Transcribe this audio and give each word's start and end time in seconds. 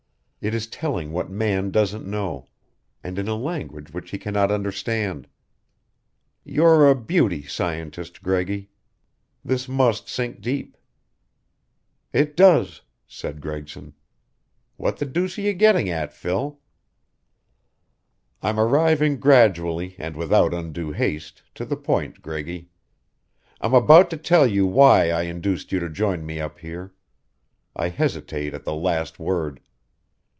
It 0.43 0.55
is 0.55 0.65
telling 0.65 1.11
what 1.11 1.29
man 1.29 1.69
doesn't 1.69 2.03
know, 2.03 2.47
and 3.03 3.19
in 3.19 3.27
a 3.27 3.35
language 3.35 3.91
which 3.93 4.09
he 4.09 4.17
cannot 4.17 4.49
understand. 4.49 5.27
You're 6.43 6.89
a 6.89 6.95
beauty 6.95 7.43
scientist, 7.43 8.23
Greggy. 8.23 8.71
This 9.45 9.67
must 9.69 10.09
sink 10.09 10.41
deep." 10.41 10.77
"It 12.11 12.35
does," 12.35 12.81
said 13.05 13.39
Gregson. 13.39 13.93
"What 14.77 14.97
the 14.97 15.05
deuce 15.05 15.37
are 15.37 15.41
you 15.41 15.53
getting 15.53 15.89
at, 15.89 16.11
Phil?" 16.11 16.59
"I'm 18.41 18.59
arriving 18.59 19.19
gradually 19.19 19.95
and 19.99 20.15
without 20.15 20.55
undue 20.55 20.91
haste 20.91 21.43
to 21.53 21.65
the 21.65 21.77
point, 21.77 22.23
Greggy. 22.23 22.71
I'm 23.59 23.75
about 23.75 24.09
to 24.09 24.17
tell 24.17 24.47
you 24.47 24.65
why 24.65 25.11
I 25.11 25.21
induced 25.21 25.71
you 25.71 25.79
to 25.81 25.87
join 25.87 26.25
me 26.25 26.39
up 26.41 26.57
here. 26.57 26.95
I 27.75 27.89
hesitate 27.89 28.55
at 28.55 28.63
the 28.65 28.73
last 28.73 29.19
word. 29.19 29.59